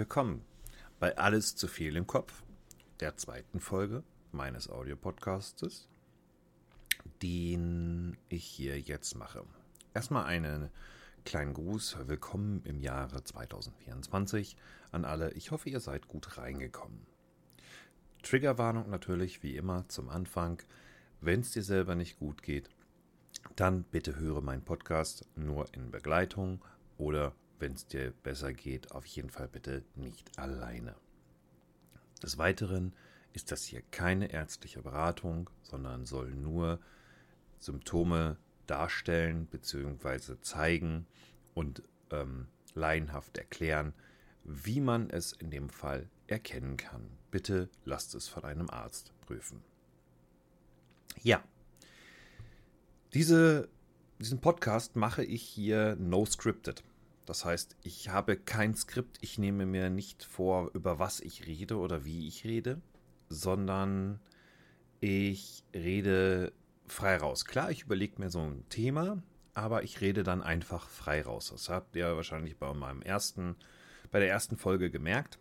[0.00, 0.42] willkommen
[0.98, 2.42] bei Alles zu viel im Kopf,
[3.00, 4.02] der zweiten Folge
[4.32, 5.90] meines Audiopodcastes,
[7.20, 9.44] den ich hier jetzt mache.
[9.92, 10.70] Erstmal einen
[11.26, 14.56] kleinen Gruß, willkommen im Jahre 2024
[14.90, 15.32] an alle.
[15.32, 17.06] Ich hoffe, ihr seid gut reingekommen.
[18.22, 20.62] Triggerwarnung natürlich, wie immer, zum Anfang.
[21.20, 22.70] Wenn es dir selber nicht gut geht,
[23.54, 26.64] dann bitte höre meinen Podcast nur in Begleitung
[26.96, 30.94] oder wenn es dir besser geht, auf jeden Fall bitte nicht alleine.
[32.22, 32.92] Des Weiteren
[33.32, 36.80] ist das hier keine ärztliche Beratung, sondern soll nur
[37.58, 40.40] Symptome darstellen bzw.
[40.40, 41.06] zeigen
[41.54, 43.92] und ähm, laienhaft erklären,
[44.44, 47.08] wie man es in dem Fall erkennen kann.
[47.30, 49.62] Bitte lasst es von einem Arzt prüfen.
[51.22, 51.42] Ja,
[53.12, 53.68] diese,
[54.20, 56.82] diesen Podcast mache ich hier no scripted.
[57.26, 61.76] Das heißt, ich habe kein Skript, ich nehme mir nicht vor, über was ich rede
[61.76, 62.80] oder wie ich rede,
[63.28, 64.20] sondern
[65.00, 66.52] ich rede
[66.86, 67.44] frei raus.
[67.44, 69.22] Klar, ich überlege mir so ein Thema,
[69.54, 71.50] aber ich rede dann einfach frei raus.
[71.50, 73.56] Das habt ihr wahrscheinlich bei meinem ersten,
[74.10, 75.38] bei der ersten Folge gemerkt.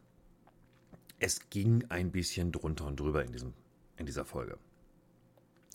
[1.19, 3.53] Es ging ein bisschen drunter und drüber in, diesem,
[3.97, 4.57] in dieser Folge.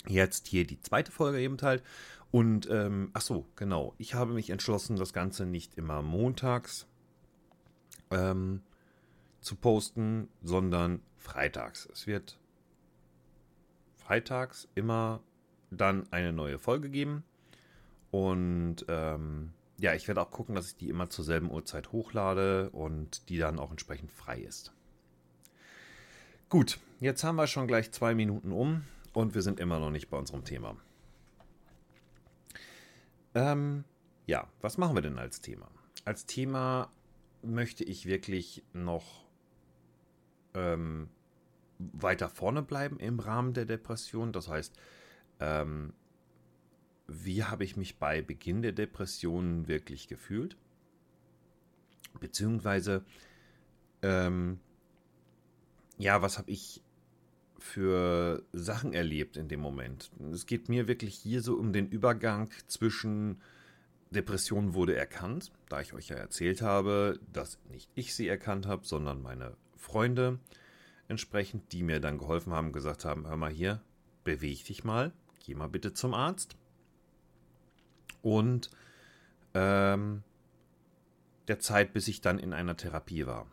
[0.06, 1.82] Jetzt hier die zweite Folge eben halt.
[2.34, 3.94] Und ähm, ach so, genau.
[3.96, 6.88] Ich habe mich entschlossen, das Ganze nicht immer montags
[8.10, 8.60] ähm,
[9.40, 11.88] zu posten, sondern freitags.
[11.92, 12.40] Es wird
[13.94, 15.20] freitags immer
[15.70, 17.22] dann eine neue Folge geben.
[18.10, 22.68] Und ähm, ja, ich werde auch gucken, dass ich die immer zur selben Uhrzeit hochlade
[22.70, 24.72] und die dann auch entsprechend frei ist.
[26.48, 28.82] Gut, jetzt haben wir schon gleich zwei Minuten um
[29.12, 30.76] und wir sind immer noch nicht bei unserem Thema.
[33.34, 33.84] Ähm,
[34.26, 35.70] ja, was machen wir denn als Thema?
[36.04, 36.90] Als Thema
[37.42, 39.24] möchte ich wirklich noch
[40.54, 41.08] ähm,
[41.78, 44.32] weiter vorne bleiben im Rahmen der Depression.
[44.32, 44.74] Das heißt,
[45.40, 45.92] ähm,
[47.06, 50.56] wie habe ich mich bei Beginn der Depression wirklich gefühlt?
[52.20, 53.04] Beziehungsweise,
[54.02, 54.60] ähm,
[55.98, 56.83] ja, was habe ich
[57.64, 60.10] für Sachen erlebt in dem Moment.
[60.32, 63.40] Es geht mir wirklich hier so um den Übergang zwischen
[64.10, 68.86] Depression wurde erkannt, da ich euch ja erzählt habe, dass nicht ich sie erkannt habe,
[68.86, 70.38] sondern meine Freunde
[71.08, 73.80] entsprechend, die mir dann geholfen haben, gesagt haben, hör mal hier,
[74.24, 75.12] beweg dich mal,
[75.44, 76.56] geh mal bitte zum Arzt.
[78.20, 78.70] Und
[79.54, 80.22] ähm,
[81.48, 83.46] der Zeit, bis ich dann in einer Therapie war.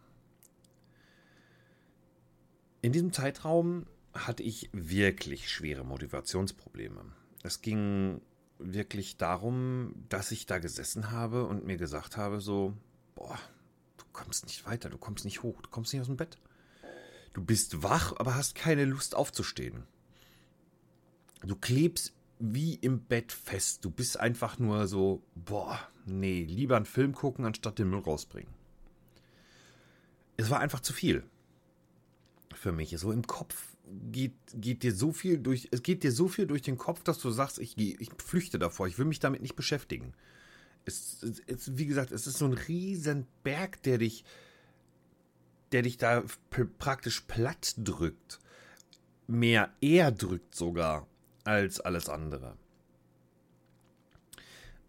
[2.82, 7.04] In diesem Zeitraum hatte ich wirklich schwere Motivationsprobleme.
[7.44, 8.22] Es ging
[8.60, 12.74] wirklich darum, dass ich da gesessen habe und mir gesagt habe, so,
[13.16, 13.40] boah,
[13.98, 16.38] du kommst nicht weiter, du kommst nicht hoch, du kommst nicht aus dem Bett.
[17.34, 19.84] Du bist wach, aber hast keine Lust aufzustehen.
[21.44, 23.86] Du klebst wie im Bett fest.
[23.86, 28.52] Du bist einfach nur so, boah, nee, lieber einen Film gucken, anstatt den Müll rausbringen.
[30.38, 31.24] Es war einfach zu viel
[32.54, 32.98] für mich.
[32.98, 33.76] So im Kopf
[34.12, 37.20] geht, geht dir so viel durch, es geht dir so viel durch den Kopf, dass
[37.20, 40.14] du sagst, ich, ich flüchte davor, ich will mich damit nicht beschäftigen.
[40.86, 44.24] Es, es, wie gesagt, es ist so ein riesen Berg, der dich,
[45.72, 46.24] der dich da
[46.80, 48.40] praktisch platt drückt.
[49.28, 51.08] Mehr er drückt sogar
[51.44, 52.58] als alles andere.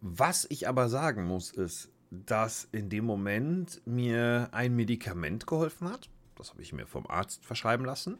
[0.01, 6.11] Was ich aber sagen muss, ist, dass in dem Moment mir ein Medikament geholfen hat.
[6.37, 8.19] Das habe ich mir vom Arzt verschreiben lassen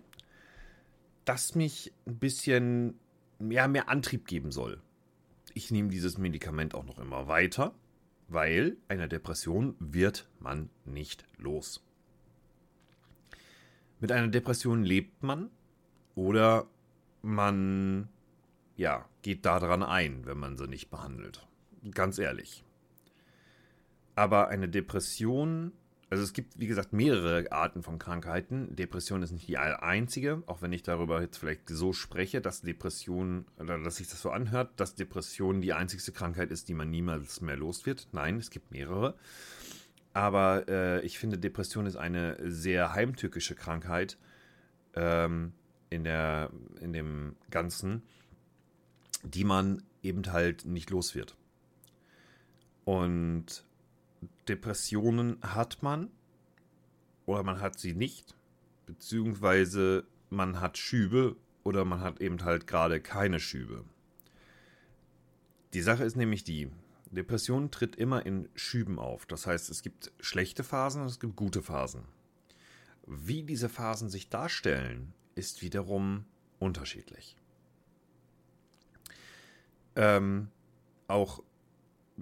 [1.25, 2.99] das mich ein bisschen
[3.39, 4.81] ja, mehr Antrieb geben soll.
[5.55, 7.75] Ich nehme dieses Medikament auch noch immer weiter,
[8.29, 11.85] weil einer Depression wird man nicht los.
[14.01, 15.51] Mit einer Depression lebt man
[16.15, 16.67] oder
[17.23, 18.09] man
[18.77, 21.47] ja, geht daran ein, wenn man sie nicht behandelt.
[21.93, 22.65] Ganz ehrlich.
[24.15, 25.73] Aber eine Depression
[26.13, 28.77] also es gibt, wie gesagt, mehrere Arten von Krankheiten.
[28.77, 33.47] Depression ist nicht die einzige, auch wenn ich darüber jetzt vielleicht so spreche, dass Depression,
[33.59, 37.41] oder dass sich das so anhört, dass Depression die einzigste Krankheit ist, die man niemals
[37.41, 38.09] mehr los wird.
[38.13, 39.15] Nein, es gibt mehrere.
[40.13, 44.19] Aber äh, ich finde, Depression ist eine sehr heimtückische Krankheit
[44.95, 45.55] ähm,
[45.89, 46.51] in, der,
[46.83, 48.03] in dem Ganzen,
[49.23, 51.39] die man eben halt nicht los wird.
[52.85, 53.65] Und
[54.49, 56.11] Depressionen hat man
[57.27, 58.37] oder man hat sie nicht,
[58.87, 63.85] beziehungsweise man hat Schübe oder man hat eben halt gerade keine Schübe.
[65.75, 66.71] Die Sache ist nämlich die,
[67.13, 69.27] Depression tritt immer in Schüben auf.
[69.27, 72.05] Das heißt, es gibt schlechte Phasen und es gibt gute Phasen.
[73.07, 76.25] Wie diese Phasen sich darstellen, ist wiederum
[76.59, 77.37] unterschiedlich.
[79.95, 80.49] Ähm,
[81.07, 81.43] auch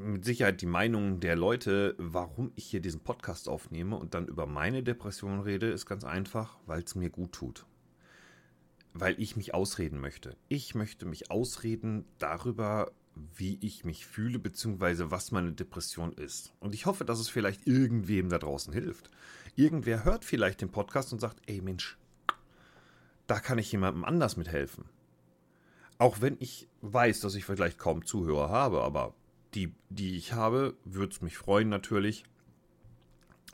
[0.00, 4.46] mit Sicherheit die Meinung der Leute, warum ich hier diesen Podcast aufnehme und dann über
[4.46, 7.66] meine Depression rede, ist ganz einfach, weil es mir gut tut.
[8.92, 10.36] Weil ich mich ausreden möchte.
[10.48, 16.54] Ich möchte mich ausreden darüber, wie ich mich fühle, beziehungsweise was meine Depression ist.
[16.60, 19.10] Und ich hoffe, dass es vielleicht irgendwem da draußen hilft.
[19.54, 21.98] Irgendwer hört vielleicht den Podcast und sagt, ey Mensch,
[23.26, 24.84] da kann ich jemandem anders mithelfen.
[25.98, 29.14] Auch wenn ich weiß, dass ich vielleicht kaum Zuhörer habe, aber
[29.54, 32.24] die, die ich habe, würde es mich freuen natürlich,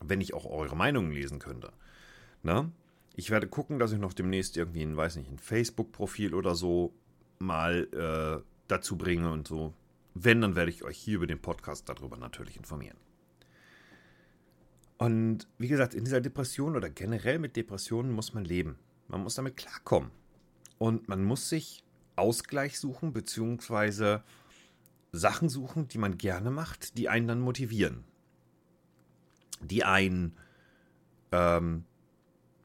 [0.02, 1.72] wenn ich auch eure Meinungen lesen könnte.
[2.42, 2.70] Na?
[3.14, 6.92] Ich werde gucken, dass ich noch demnächst irgendwie ein, weiß nicht, ein Facebook-Profil oder so
[7.38, 9.72] mal äh, dazu bringe und so.
[10.14, 12.96] Wenn, dann werde ich euch hier über den Podcast darüber natürlich informieren.
[14.98, 18.78] Und wie gesagt, in dieser Depression oder generell mit Depressionen muss man leben.
[19.08, 20.10] Man muss damit klarkommen.
[20.78, 21.84] Und man muss sich
[22.16, 24.22] Ausgleich suchen, beziehungsweise
[25.12, 28.04] Sachen suchen, die man gerne macht, die einen dann motivieren.
[29.60, 30.36] Die einen
[31.32, 31.84] ähm,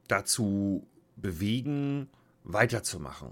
[0.08, 2.10] dazu bewegen,
[2.44, 3.32] weiterzumachen,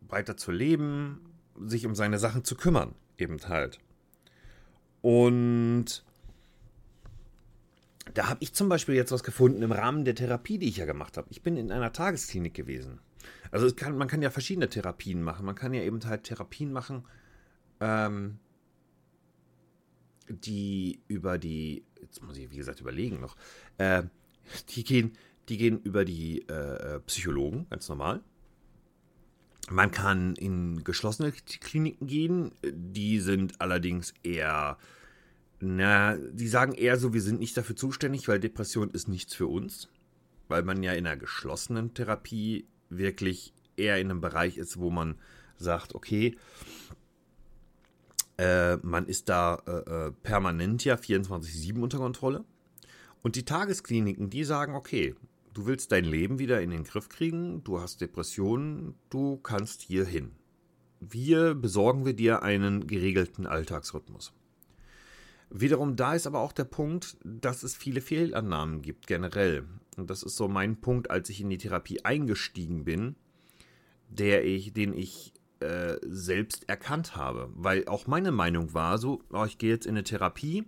[0.00, 1.20] weiterzuleben,
[1.60, 3.78] sich um seine Sachen zu kümmern, eben halt.
[5.02, 6.04] Und
[8.14, 10.86] da habe ich zum Beispiel jetzt was gefunden im Rahmen der Therapie, die ich ja
[10.86, 11.28] gemacht habe.
[11.30, 13.00] Ich bin in einer Tagesklinik gewesen.
[13.50, 15.44] Also kann, man kann ja verschiedene Therapien machen.
[15.44, 17.04] Man kann ja eben halt Therapien machen,
[17.80, 18.38] ähm,
[20.28, 23.36] die über die, jetzt muss ich wie gesagt überlegen noch,
[23.78, 24.02] äh,
[24.70, 25.12] die gehen,
[25.48, 28.22] die gehen über die äh, Psychologen, ganz normal.
[29.70, 34.78] Man kann in geschlossene Kliniken gehen, die sind allerdings eher,
[35.60, 39.46] na, die sagen eher so, wir sind nicht dafür zuständig, weil Depression ist nichts für
[39.46, 39.88] uns,
[40.48, 45.16] weil man ja in einer geschlossenen Therapie wirklich eher in einem Bereich ist, wo man
[45.58, 46.36] sagt, okay,
[48.38, 52.44] äh, man ist da äh, äh permanent ja 24-7 unter Kontrolle.
[53.22, 55.14] Und die Tageskliniken, die sagen, okay,
[55.54, 60.04] du willst dein Leben wieder in den Griff kriegen, du hast Depressionen, du kannst hier
[60.04, 60.30] hin.
[61.00, 64.32] Wir besorgen wir dir einen geregelten Alltagsrhythmus.
[65.50, 69.64] Wiederum da ist aber auch der Punkt, dass es viele Fehlannahmen gibt generell.
[69.96, 73.16] Und das ist so mein Punkt, als ich in die Therapie eingestiegen bin,
[74.08, 77.50] der ich, den ich äh, selbst erkannt habe.
[77.54, 80.64] Weil auch meine Meinung war so, oh, ich gehe jetzt in eine Therapie,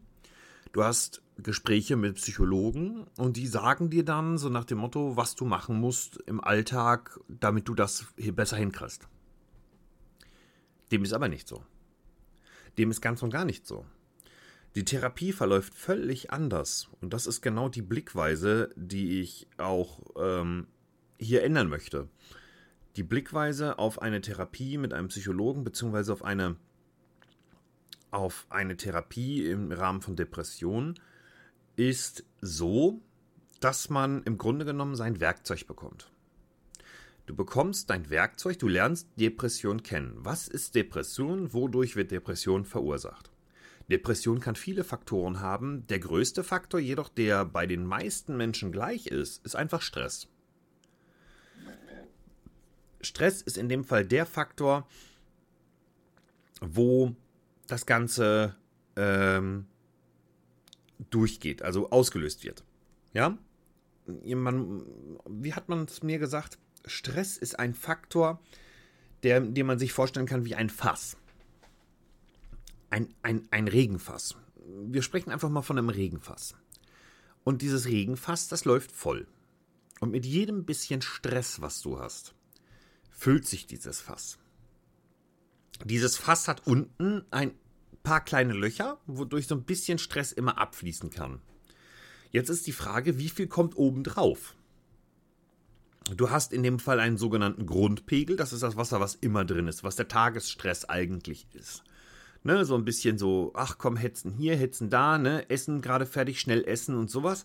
[0.72, 5.34] du hast Gespräche mit Psychologen und die sagen dir dann so nach dem Motto, was
[5.34, 9.08] du machen musst im Alltag, damit du das besser hinkriegst.
[10.92, 11.64] Dem ist aber nicht so.
[12.78, 13.84] Dem ist ganz und gar nicht so.
[14.74, 20.68] Die Therapie verläuft völlig anders und das ist genau die Blickweise, die ich auch ähm,
[21.18, 22.08] hier ändern möchte.
[22.96, 26.56] Die Blickweise auf eine Therapie mit einem Psychologen beziehungsweise auf eine
[28.10, 30.98] auf eine Therapie im Rahmen von Depressionen
[31.76, 33.00] ist so,
[33.60, 36.10] dass man im Grunde genommen sein Werkzeug bekommt.
[37.26, 40.14] Du bekommst dein Werkzeug, du lernst Depression kennen.
[40.16, 41.52] Was ist Depression?
[41.52, 43.30] Wodurch wird Depression verursacht?
[43.88, 45.86] Depression kann viele Faktoren haben.
[45.86, 50.28] Der größte Faktor jedoch, der bei den meisten Menschen gleich ist, ist einfach Stress.
[53.00, 54.86] Stress ist in dem Fall der Faktor,
[56.60, 57.14] wo
[57.66, 58.56] das Ganze
[58.96, 59.66] ähm,
[61.10, 62.64] durchgeht, also ausgelöst wird.
[63.12, 63.38] Ja?
[64.06, 64.84] Man,
[65.28, 66.58] wie hat man es mir gesagt?
[66.84, 68.40] Stress ist ein Faktor,
[69.22, 71.16] der, den man sich vorstellen kann wie ein Fass.
[72.90, 74.36] Ein, ein, ein Regenfass.
[74.66, 76.54] Wir sprechen einfach mal von einem Regenfass.
[77.44, 79.26] Und dieses Regenfass, das läuft voll.
[80.00, 82.34] Und mit jedem bisschen Stress, was du hast,
[83.10, 84.38] füllt sich dieses Fass.
[85.84, 87.52] Dieses Fass hat unten ein
[88.02, 91.40] paar kleine Löcher, wodurch so ein bisschen Stress immer abfließen kann.
[92.30, 94.54] Jetzt ist die Frage, wie viel kommt oben drauf?
[96.16, 99.68] Du hast in dem Fall einen sogenannten Grundpegel, das ist das Wasser, was immer drin
[99.68, 101.84] ist, was der Tagesstress eigentlich ist.
[102.42, 106.40] Ne, so ein bisschen so, ach komm, hetzen hier, hetzen da, ne, essen gerade fertig,
[106.40, 107.44] schnell essen und sowas.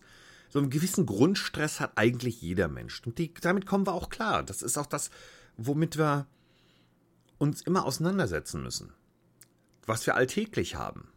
[0.50, 3.02] So einen gewissen Grundstress hat eigentlich jeder Mensch.
[3.06, 4.42] Und die, damit kommen wir auch klar.
[4.42, 5.10] Das ist auch das,
[5.58, 6.28] womit wir
[7.38, 8.94] uns immer auseinandersetzen müssen
[9.86, 11.08] was wir alltäglich haben.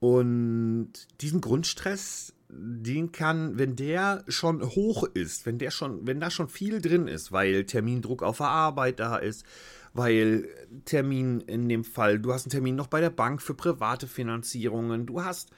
[0.00, 6.30] Und diesen Grundstress, den kann, wenn der schon hoch ist, wenn der schon, wenn da
[6.30, 9.44] schon viel drin ist, weil Termindruck auf der Arbeit da ist,
[9.92, 10.48] weil
[10.84, 15.04] Termin in dem Fall, du hast einen Termin noch bei der Bank für private Finanzierungen,
[15.04, 15.50] du hast,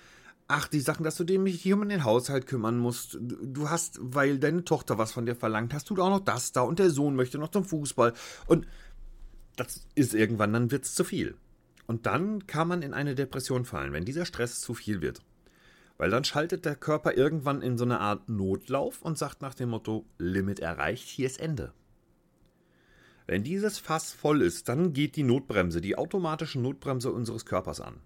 [0.50, 4.38] ach, die Sachen, dass du dich hier um den Haushalt kümmern musst, du hast, weil
[4.38, 7.14] deine Tochter was von dir verlangt, hast du auch noch das da und der Sohn
[7.14, 8.12] möchte noch zum Fußball
[8.46, 8.66] und
[9.56, 11.36] das ist irgendwann, dann wird es zu viel.
[11.86, 15.22] Und dann kann man in eine Depression fallen, wenn dieser Stress zu viel wird.
[15.98, 19.70] Weil dann schaltet der Körper irgendwann in so eine Art Notlauf und sagt nach dem
[19.70, 21.72] Motto, Limit erreicht, hier ist Ende.
[23.26, 28.00] Wenn dieses Fass voll ist, dann geht die Notbremse, die automatische Notbremse unseres Körpers an.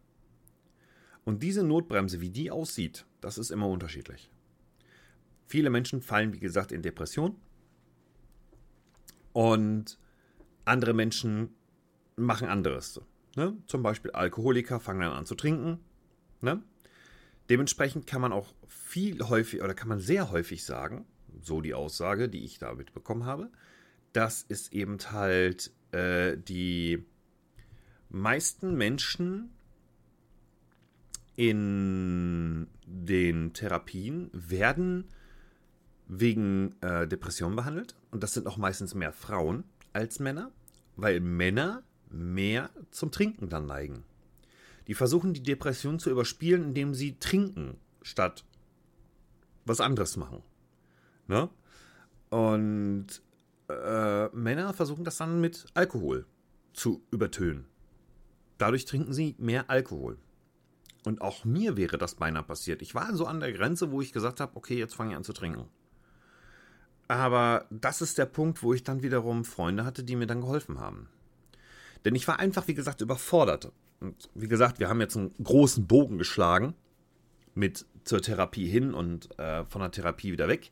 [1.24, 4.30] Und diese Notbremse, wie die aussieht, das ist immer unterschiedlich.
[5.46, 7.36] Viele Menschen fallen, wie gesagt, in Depression.
[9.32, 9.98] Und
[10.64, 11.54] andere Menschen
[12.16, 13.00] machen anderes.
[13.36, 13.56] Ne?
[13.66, 15.80] Zum Beispiel Alkoholiker fangen dann an zu trinken.
[16.40, 16.62] Ne?
[17.50, 21.06] Dementsprechend kann man auch viel häufig oder kann man sehr häufig sagen,
[21.42, 23.50] so die Aussage, die ich da mitbekommen habe,
[24.12, 27.04] dass es eben halt äh, die
[28.08, 29.53] meisten Menschen
[31.36, 35.08] in den Therapien werden
[36.06, 37.96] wegen äh, Depressionen behandelt.
[38.10, 40.52] Und das sind auch meistens mehr Frauen als Männer,
[40.96, 44.04] weil Männer mehr zum Trinken dann neigen.
[44.86, 48.44] Die versuchen die Depression zu überspielen, indem sie trinken, statt
[49.64, 50.42] was anderes machen.
[51.26, 51.48] Ne?
[52.28, 53.06] Und
[53.68, 56.26] äh, Männer versuchen das dann mit Alkohol
[56.74, 57.64] zu übertönen.
[58.58, 60.18] Dadurch trinken sie mehr Alkohol.
[61.04, 62.80] Und auch mir wäre das beinahe passiert.
[62.82, 65.24] Ich war so an der Grenze, wo ich gesagt habe, okay, jetzt fange ich an
[65.24, 65.68] zu trinken.
[67.08, 70.80] Aber das ist der Punkt, wo ich dann wiederum Freunde hatte, die mir dann geholfen
[70.80, 71.08] haben.
[72.04, 73.70] Denn ich war einfach, wie gesagt, überfordert.
[74.00, 76.74] Und wie gesagt, wir haben jetzt einen großen Bogen geschlagen
[77.54, 80.70] mit zur Therapie hin und äh, von der Therapie wieder weg.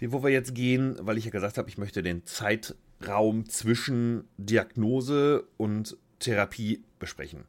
[0.00, 4.24] Den, wo wir jetzt gehen, weil ich ja gesagt habe, ich möchte den Zeitraum zwischen
[4.36, 7.44] Diagnose und Therapie besprechen.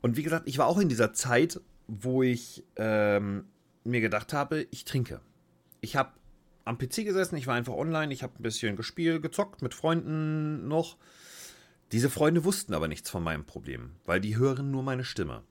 [0.00, 3.44] Und wie gesagt, ich war auch in dieser Zeit, wo ich ähm,
[3.84, 5.20] mir gedacht habe, ich trinke.
[5.80, 6.12] Ich habe
[6.64, 10.68] am PC gesessen, ich war einfach online, ich habe ein bisschen gespielt, gezockt mit Freunden
[10.68, 10.98] noch.
[11.92, 15.42] Diese Freunde wussten aber nichts von meinem Problem, weil die hören nur meine Stimme.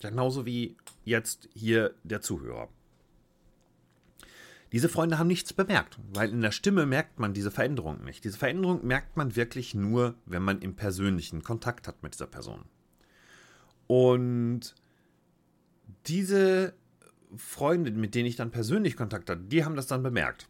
[0.00, 2.68] Genauso wie jetzt hier der Zuhörer.
[4.72, 8.24] Diese Freunde haben nichts bemerkt, weil in der Stimme merkt man diese Veränderung nicht.
[8.24, 12.64] Diese Veränderung merkt man wirklich nur, wenn man im persönlichen Kontakt hat mit dieser Person.
[13.90, 14.76] Und
[16.06, 16.74] diese
[17.36, 20.48] Freunde, mit denen ich dann persönlich Kontakt hatte, die haben das dann bemerkt.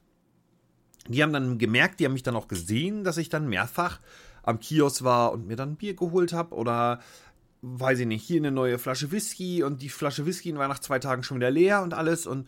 [1.09, 3.99] Die haben dann gemerkt, die haben mich dann auch gesehen, dass ich dann mehrfach
[4.43, 7.01] am Kiosk war und mir dann Bier geholt habe oder
[7.63, 10.99] weiß ich nicht, hier eine neue Flasche Whisky und die Flasche Whisky war nach zwei
[10.99, 12.47] Tagen schon wieder leer und alles und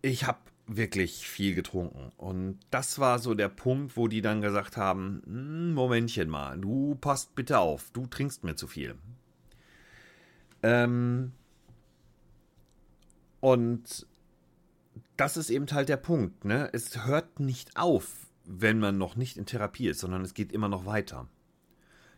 [0.00, 4.78] ich habe wirklich viel getrunken und das war so der Punkt, wo die dann gesagt
[4.78, 8.94] haben, hm, Momentchen mal, du passt bitte auf, du trinkst mir zu viel.
[10.66, 11.32] Ähm
[13.38, 14.06] und
[15.16, 16.68] das ist eben halt der Punkt, ne?
[16.72, 20.68] Es hört nicht auf, wenn man noch nicht in Therapie ist, sondern es geht immer
[20.68, 21.28] noch weiter.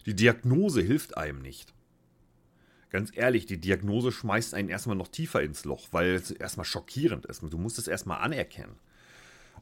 [0.07, 1.75] Die Diagnose hilft einem nicht.
[2.88, 7.26] Ganz ehrlich, die Diagnose schmeißt einen erstmal noch tiefer ins Loch, weil es erstmal schockierend
[7.26, 7.43] ist.
[7.43, 8.76] Du musst es erstmal anerkennen.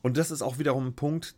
[0.02, 1.34] Und das ist auch wiederum ein Punkt,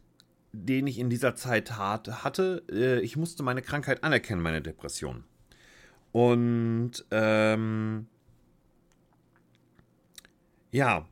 [0.53, 2.63] den ich in dieser Zeit hatte.
[2.71, 5.25] Äh, ich musste meine Krankheit anerkennen, meine Depression.
[6.13, 8.07] Und ähm,
[10.71, 11.07] ja,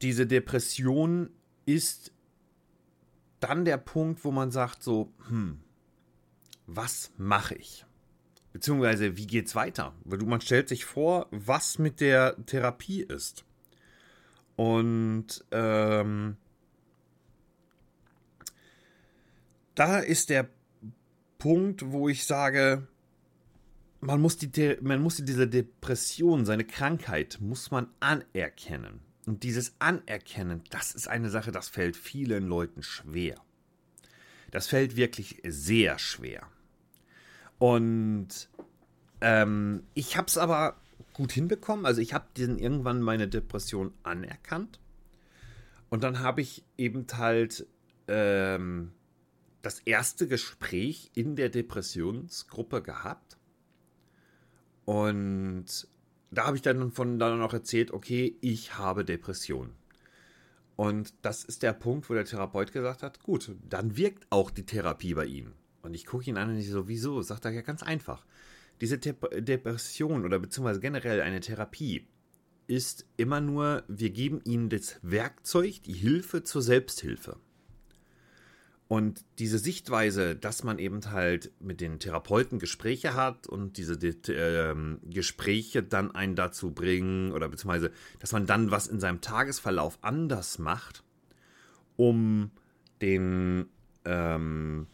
[0.00, 1.30] diese Depression
[1.66, 2.12] ist
[3.40, 5.60] dann der Punkt, wo man sagt so, hm,
[6.66, 7.84] was mache ich?
[8.52, 9.94] Beziehungsweise, wie geht's weiter?
[10.04, 13.44] Weil man stellt sich vor, was mit der Therapie ist.
[14.56, 16.36] Und ähm,
[19.74, 20.48] da ist der
[21.42, 22.86] Punkt, wo ich sage,
[24.00, 29.00] man muss, die, man muss diese Depression, seine Krankheit, muss man anerkennen.
[29.26, 33.34] Und dieses Anerkennen, das ist eine Sache, das fällt vielen Leuten schwer.
[34.52, 36.46] Das fällt wirklich sehr schwer.
[37.58, 38.48] Und
[39.20, 40.76] ähm, ich habe es aber
[41.12, 41.86] gut hinbekommen.
[41.86, 44.78] Also ich habe irgendwann meine Depression anerkannt.
[45.90, 47.66] Und dann habe ich eben halt
[48.06, 48.92] ähm,
[49.62, 53.38] das erste Gespräch in der Depressionsgruppe gehabt.
[54.84, 55.88] Und
[56.30, 59.70] da habe ich dann von dann noch erzählt, okay, ich habe Depression.
[60.76, 64.66] Und das ist der Punkt, wo der Therapeut gesagt hat, gut, dann wirkt auch die
[64.66, 65.52] Therapie bei Ihnen.
[65.82, 67.22] Und ich gucke ihn an und ich so, wieso?
[67.22, 68.24] Sagt er ja ganz einfach.
[68.80, 72.06] Diese Te Depression oder beziehungsweise generell eine Therapie
[72.66, 77.38] ist immer nur, wir geben Ihnen das Werkzeug, die Hilfe zur Selbsthilfe.
[78.92, 84.74] Und diese Sichtweise, dass man eben halt mit den Therapeuten Gespräche hat und diese äh,
[85.08, 90.58] Gespräche dann einen dazu bringen oder beziehungsweise, dass man dann was in seinem Tagesverlauf anders
[90.58, 91.04] macht,
[91.96, 92.50] um
[93.00, 93.64] den,
[94.04, 94.86] ähm,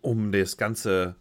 [0.00, 1.16] um das Ganze,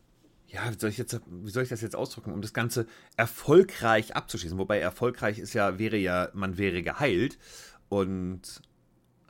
[0.48, 4.16] ja, wie soll ich jetzt, wie soll ich das jetzt ausdrücken, um das Ganze erfolgreich
[4.16, 4.58] abzuschließen.
[4.58, 7.38] Wobei erfolgreich ist ja, wäre ja, man wäre geheilt
[7.90, 8.62] und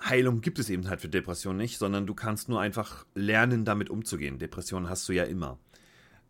[0.04, 3.90] Heilung gibt es eben halt für Depressionen nicht, sondern du kannst nur einfach lernen, damit
[3.90, 4.40] umzugehen.
[4.40, 5.60] Depressionen hast du ja immer.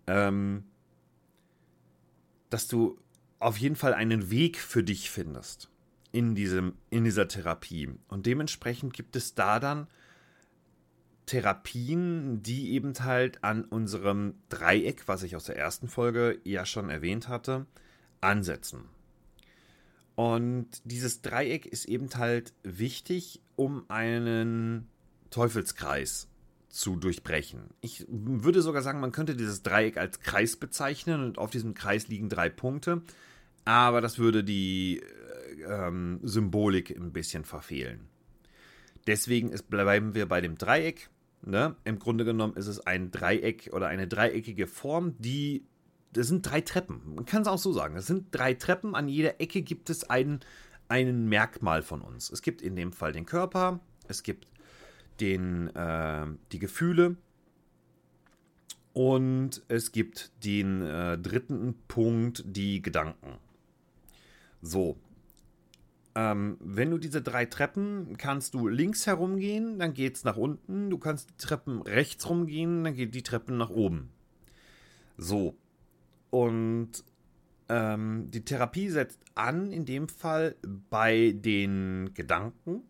[0.07, 0.65] Ähm,
[2.49, 2.99] dass du
[3.39, 5.69] auf jeden Fall einen Weg für dich findest
[6.11, 7.89] in, diesem, in dieser Therapie.
[8.07, 9.87] Und dementsprechend gibt es da dann
[11.25, 16.89] Therapien, die eben halt an unserem Dreieck, was ich aus der ersten Folge ja schon
[16.89, 17.65] erwähnt hatte,
[18.19, 18.83] ansetzen.
[20.15, 24.87] Und dieses Dreieck ist eben halt wichtig, um einen
[25.29, 26.27] Teufelskreis
[26.69, 27.69] zu durchbrechen.
[27.81, 32.07] Ich würde sogar sagen, man könnte dieses Dreieck als Kreis bezeichnen und auf diesem Kreis
[32.07, 33.01] liegen drei Punkte,
[33.65, 38.07] aber das würde die äh, ähm, Symbolik ein bisschen verfehlen.
[39.05, 41.09] Deswegen ist, bleiben wir bei dem Dreieck.
[41.43, 41.75] Ne?
[41.83, 45.65] Im Grunde genommen ist es ein Dreieck oder eine dreieckige Form, die
[46.13, 47.15] das sind drei Treppen.
[47.15, 47.95] Man kann es auch so sagen.
[47.95, 48.95] Es sind drei Treppen.
[48.95, 50.41] An jeder Ecke gibt es ein,
[50.91, 52.29] ein Merkmal von uns.
[52.29, 53.79] Es gibt in dem Fall den Körper,
[54.09, 54.45] es gibt
[55.21, 57.15] den, äh, die Gefühle
[58.91, 63.37] und es gibt den äh, dritten Punkt, die Gedanken.
[64.61, 64.97] So.
[66.13, 70.89] Ähm, wenn du diese drei Treppen, kannst du links herumgehen, dann geht es nach unten.
[70.89, 74.09] Du kannst die Treppen rechts rumgehen, dann geht die Treppen nach oben.
[75.15, 75.55] So,
[76.31, 76.91] und
[77.71, 80.57] ähm, die Therapie setzt an, in dem Fall
[80.89, 82.83] bei den Gedanken,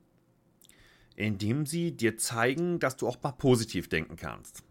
[1.15, 4.63] indem sie dir zeigen, dass du auch mal positiv denken kannst.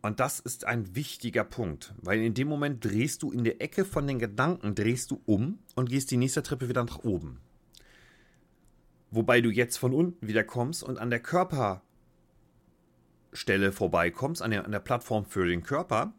[0.00, 3.84] Und das ist ein wichtiger Punkt, weil in dem Moment drehst du in der Ecke
[3.84, 7.40] von den Gedanken, drehst du um und gehst die nächste Treppe wieder nach oben.
[9.10, 11.82] Wobei du jetzt von unten wieder kommst und an der Körperstelle
[13.72, 16.14] vorbeikommst, an der, an der Plattform für den Körper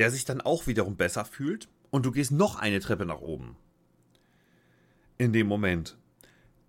[0.00, 3.58] der sich dann auch wiederum besser fühlt und du gehst noch eine Treppe nach oben.
[5.18, 5.98] In dem Moment.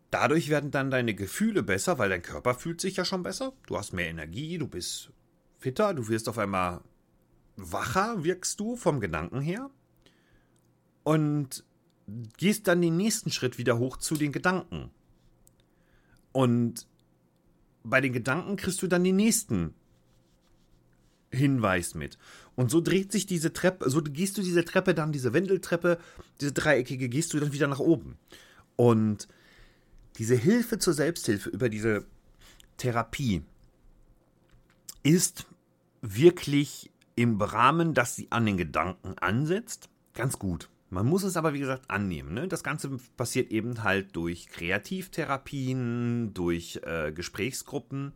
[0.09, 3.53] Dadurch werden dann deine Gefühle besser, weil dein Körper fühlt sich ja schon besser.
[3.67, 5.13] Du hast mehr Energie, du bist
[5.59, 6.81] fitter, du wirst auf einmal
[7.55, 9.69] wacher, wirkst du vom Gedanken her.
[11.03, 11.63] Und
[12.35, 14.91] gehst dann den nächsten Schritt wieder hoch zu den Gedanken.
[16.33, 16.85] Und
[17.83, 19.73] bei den Gedanken kriegst du dann den nächsten
[21.31, 22.17] Hinweis mit.
[22.55, 25.97] Und so dreht sich diese Treppe, so gehst du diese Treppe dann, diese Wendeltreppe,
[26.39, 28.17] diese dreieckige, gehst du dann wieder nach oben.
[28.75, 29.27] Und
[30.17, 32.05] diese Hilfe zur Selbsthilfe über diese
[32.77, 33.43] Therapie
[35.03, 35.45] ist
[36.01, 40.69] wirklich im Rahmen, dass sie an den Gedanken ansetzt, ganz gut.
[40.89, 42.33] Man muss es aber, wie gesagt, annehmen.
[42.33, 42.49] Ne?
[42.49, 48.11] Das Ganze passiert eben halt durch Kreativtherapien, durch äh, Gesprächsgruppen.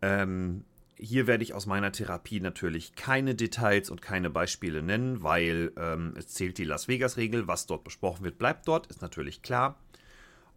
[0.00, 0.64] Ähm,
[0.96, 6.14] hier werde ich aus meiner Therapie natürlich keine Details und keine Beispiele nennen, weil ähm,
[6.16, 7.48] es zählt die Las Vegas-Regel.
[7.48, 9.78] Was dort besprochen wird, bleibt dort, ist natürlich klar.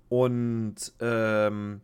[0.09, 1.81] Und ähm,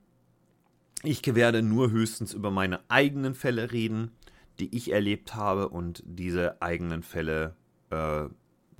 [1.03, 4.11] ich werde nur höchstens über meine eigenen Fälle reden,
[4.59, 5.69] die ich erlebt habe.
[5.69, 7.55] Und diese eigenen Fälle
[7.89, 8.25] äh,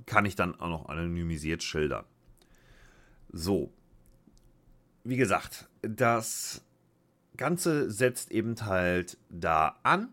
[0.06, 2.04] kann ich dann auch noch anonymisiert schildern.
[3.32, 3.72] So.
[5.04, 6.64] Wie gesagt, das
[7.42, 10.10] Ganze setzt eben halt da an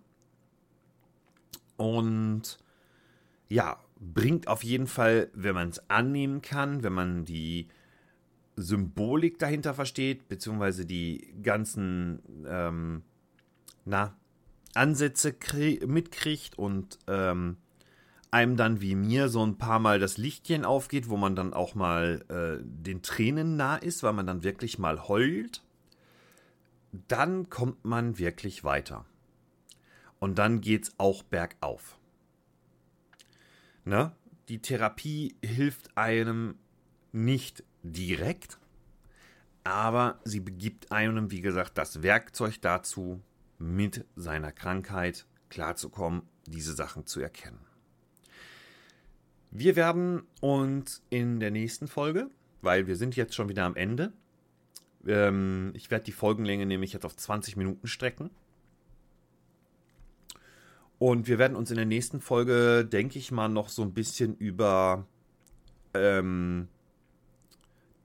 [1.78, 2.58] und
[3.50, 7.68] ja, bringt auf jeden Fall, wenn man es annehmen kann, wenn man die
[8.56, 13.04] Symbolik dahinter versteht, beziehungsweise die ganzen ähm,
[13.86, 14.16] na,
[14.74, 15.36] Ansätze
[15.86, 17.58] mitkriegt und ähm,
[18.32, 21.76] einem dann wie mir so ein paar Mal das Lichtchen aufgeht, wo man dann auch
[21.76, 25.62] mal äh, den Tränen nah ist, weil man dann wirklich mal heult
[26.92, 29.06] dann kommt man wirklich weiter.
[30.20, 31.98] Und dann geht es auch bergauf.
[33.86, 34.12] Ne?
[34.50, 36.56] Die Therapie hilft einem
[37.12, 38.60] nicht direkt,
[39.64, 43.22] aber sie begibt einem, wie gesagt, das Werkzeug dazu,
[43.58, 47.60] mit seiner Krankheit klarzukommen, diese Sachen zu erkennen.
[49.52, 52.30] Wir werden uns in der nächsten Folge,
[52.62, 54.14] weil wir sind jetzt schon wieder am Ende,
[55.06, 58.30] ähm, ich werde die Folgenlänge nämlich jetzt auf 20 Minuten strecken.
[60.98, 64.36] Und wir werden uns in der nächsten Folge, denke ich mal, noch so ein bisschen
[64.36, 65.08] über
[65.94, 66.68] ähm,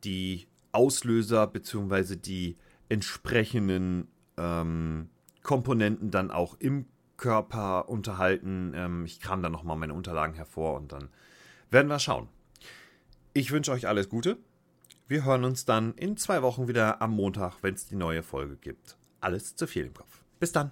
[0.04, 2.16] die Auslöser bzw.
[2.16, 2.56] die
[2.88, 5.08] entsprechenden ähm,
[5.42, 8.72] Komponenten dann auch im Körper unterhalten.
[8.74, 11.08] Ähm, ich kram dann nochmal meine Unterlagen hervor und dann
[11.70, 12.28] werden wir schauen.
[13.32, 14.36] Ich wünsche euch alles Gute.
[15.06, 18.56] Wir hören uns dann in zwei Wochen wieder am Montag, wenn es die neue Folge
[18.56, 18.96] gibt.
[19.20, 20.20] Alles zu viel im Kopf.
[20.40, 20.70] Bis dann.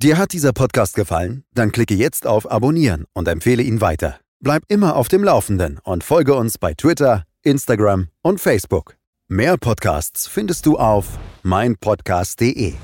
[0.00, 1.42] Dir hat dieser Podcast gefallen?
[1.54, 4.20] Dann klicke jetzt auf Abonnieren und empfehle ihn weiter.
[4.40, 8.96] Bleib immer auf dem Laufenden und folge uns bei Twitter, Instagram und Facebook.
[9.26, 12.74] Mehr Podcasts findest du auf meinpodcast.de.